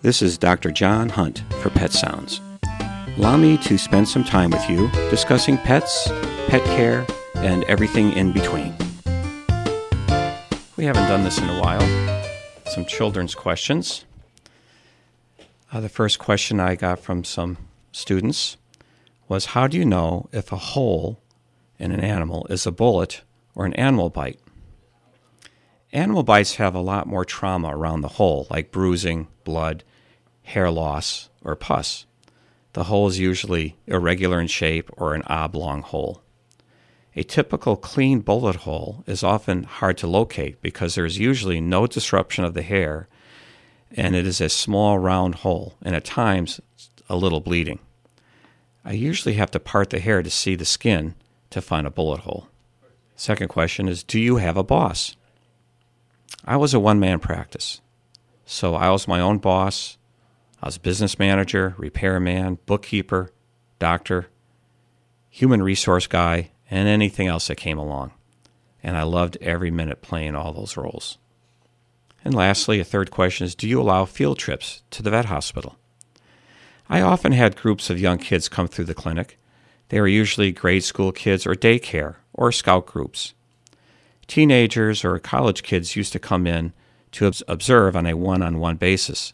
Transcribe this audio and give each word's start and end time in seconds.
This 0.00 0.22
is 0.22 0.38
Dr. 0.38 0.70
John 0.70 1.08
Hunt 1.08 1.42
for 1.60 1.70
Pet 1.70 1.92
Sounds. 1.92 2.40
Allow 3.16 3.36
me 3.36 3.56
to 3.58 3.76
spend 3.76 4.08
some 4.08 4.22
time 4.22 4.50
with 4.50 4.70
you 4.70 4.88
discussing 5.10 5.58
pets, 5.58 6.06
pet 6.46 6.62
care, 6.76 7.04
and 7.34 7.64
everything 7.64 8.12
in 8.12 8.30
between. 8.30 8.76
We 10.76 10.84
haven't 10.84 11.08
done 11.08 11.24
this 11.24 11.38
in 11.38 11.48
a 11.48 11.60
while. 11.60 12.24
Some 12.66 12.84
children's 12.84 13.34
questions. 13.34 14.04
Uh, 15.72 15.80
the 15.80 15.88
first 15.88 16.20
question 16.20 16.60
I 16.60 16.76
got 16.76 17.00
from 17.00 17.24
some 17.24 17.58
students 17.90 18.56
was 19.26 19.46
How 19.46 19.66
do 19.66 19.76
you 19.76 19.84
know 19.84 20.28
if 20.30 20.52
a 20.52 20.56
hole 20.56 21.18
in 21.76 21.90
an 21.90 22.00
animal 22.00 22.46
is 22.48 22.68
a 22.68 22.70
bullet 22.70 23.22
or 23.56 23.66
an 23.66 23.74
animal 23.74 24.10
bite? 24.10 24.38
Animal 25.92 26.22
bites 26.22 26.56
have 26.56 26.74
a 26.74 26.80
lot 26.80 27.06
more 27.06 27.24
trauma 27.24 27.76
around 27.76 28.02
the 28.02 28.08
hole, 28.08 28.46
like 28.50 28.70
bruising, 28.70 29.28
blood, 29.44 29.84
hair 30.42 30.70
loss, 30.70 31.30
or 31.42 31.56
pus. 31.56 32.04
The 32.74 32.84
hole 32.84 33.08
is 33.08 33.18
usually 33.18 33.76
irregular 33.86 34.40
in 34.40 34.48
shape 34.48 34.90
or 34.96 35.14
an 35.14 35.22
oblong 35.26 35.82
hole. 35.82 36.22
A 37.16 37.22
typical 37.22 37.76
clean 37.76 38.20
bullet 38.20 38.56
hole 38.56 39.02
is 39.06 39.24
often 39.24 39.64
hard 39.64 39.98
to 39.98 40.06
locate 40.06 40.60
because 40.60 40.94
there 40.94 41.06
is 41.06 41.18
usually 41.18 41.60
no 41.60 41.86
disruption 41.86 42.44
of 42.44 42.54
the 42.54 42.62
hair 42.62 43.08
and 43.96 44.14
it 44.14 44.26
is 44.26 44.40
a 44.40 44.48
small 44.48 44.98
round 44.98 45.36
hole 45.36 45.74
and 45.82 45.96
at 45.96 46.04
times 46.04 46.60
a 47.08 47.16
little 47.16 47.40
bleeding. 47.40 47.78
I 48.84 48.92
usually 48.92 49.34
have 49.34 49.50
to 49.52 49.60
part 49.60 49.90
the 49.90 49.98
hair 49.98 50.22
to 50.22 50.30
see 50.30 50.54
the 50.54 50.64
skin 50.64 51.14
to 51.50 51.62
find 51.62 51.86
a 51.86 51.90
bullet 51.90 52.20
hole. 52.20 52.48
Second 53.16 53.48
question 53.48 53.88
is 53.88 54.04
Do 54.04 54.20
you 54.20 54.36
have 54.36 54.56
a 54.56 54.62
boss? 54.62 55.16
I 56.44 56.56
was 56.56 56.74
a 56.74 56.80
one 56.80 57.00
man 57.00 57.18
practice. 57.18 57.80
So 58.44 58.74
I 58.74 58.90
was 58.90 59.06
my 59.06 59.20
own 59.20 59.38
boss. 59.38 59.98
I 60.62 60.66
was 60.66 60.78
business 60.78 61.18
manager, 61.18 61.74
repairman, 61.76 62.58
bookkeeper, 62.66 63.30
doctor, 63.78 64.28
human 65.28 65.62
resource 65.62 66.06
guy, 66.06 66.50
and 66.70 66.88
anything 66.88 67.28
else 67.28 67.46
that 67.48 67.56
came 67.56 67.78
along. 67.78 68.12
And 68.82 68.96
I 68.96 69.02
loved 69.02 69.36
every 69.40 69.70
minute 69.70 70.02
playing 70.02 70.34
all 70.34 70.52
those 70.52 70.76
roles. 70.76 71.18
And 72.24 72.34
lastly, 72.34 72.80
a 72.80 72.84
third 72.84 73.10
question 73.10 73.44
is 73.44 73.54
Do 73.54 73.68
you 73.68 73.80
allow 73.80 74.04
field 74.04 74.38
trips 74.38 74.82
to 74.90 75.02
the 75.02 75.10
vet 75.10 75.26
hospital? 75.26 75.76
I 76.88 77.00
often 77.00 77.32
had 77.32 77.56
groups 77.56 77.90
of 77.90 78.00
young 78.00 78.18
kids 78.18 78.48
come 78.48 78.66
through 78.66 78.86
the 78.86 78.94
clinic. 78.94 79.38
They 79.90 80.00
were 80.00 80.08
usually 80.08 80.52
grade 80.52 80.84
school 80.84 81.12
kids 81.12 81.46
or 81.46 81.54
daycare 81.54 82.16
or 82.32 82.50
scout 82.50 82.86
groups. 82.86 83.34
Teenagers 84.28 85.04
or 85.04 85.18
college 85.18 85.62
kids 85.62 85.96
used 85.96 86.12
to 86.12 86.18
come 86.18 86.46
in 86.46 86.72
to 87.12 87.32
observe 87.48 87.96
on 87.96 88.06
a 88.06 88.14
one 88.14 88.42
on 88.42 88.60
one 88.60 88.76
basis. 88.76 89.32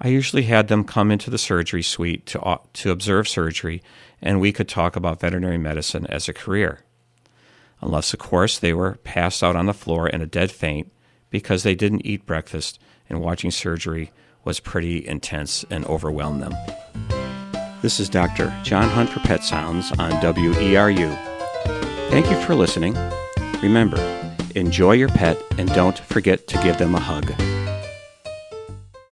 I 0.00 0.08
usually 0.08 0.44
had 0.44 0.68
them 0.68 0.82
come 0.82 1.10
into 1.10 1.30
the 1.30 1.38
surgery 1.38 1.82
suite 1.82 2.26
to, 2.26 2.58
to 2.72 2.90
observe 2.90 3.28
surgery, 3.28 3.82
and 4.20 4.40
we 4.40 4.50
could 4.50 4.68
talk 4.68 4.96
about 4.96 5.20
veterinary 5.20 5.58
medicine 5.58 6.06
as 6.06 6.28
a 6.28 6.32
career. 6.32 6.80
Unless, 7.80 8.14
of 8.14 8.18
course, 8.18 8.58
they 8.58 8.72
were 8.72 8.98
passed 9.04 9.44
out 9.44 9.56
on 9.56 9.66
the 9.66 9.74
floor 9.74 10.08
in 10.08 10.22
a 10.22 10.26
dead 10.26 10.50
faint 10.50 10.90
because 11.30 11.62
they 11.62 11.74
didn't 11.74 12.06
eat 12.06 12.26
breakfast 12.26 12.78
and 13.08 13.20
watching 13.20 13.50
surgery 13.50 14.10
was 14.42 14.58
pretty 14.58 15.06
intense 15.06 15.64
and 15.70 15.84
overwhelmed 15.84 16.42
them. 16.42 16.54
This 17.82 18.00
is 18.00 18.08
Dr. 18.08 18.54
John 18.62 18.88
Hunt 18.88 19.10
for 19.10 19.20
Pet 19.20 19.44
Sounds 19.44 19.92
on 19.92 20.10
WERU. 20.12 21.14
Thank 22.08 22.30
you 22.30 22.40
for 22.40 22.54
listening. 22.54 22.96
Remember, 23.64 23.96
enjoy 24.54 24.92
your 24.92 25.08
pet 25.08 25.42
and 25.56 25.70
don't 25.70 25.98
forget 25.98 26.46
to 26.48 26.62
give 26.62 26.76
them 26.76 26.94
a 26.94 27.00
hug. 27.00 27.24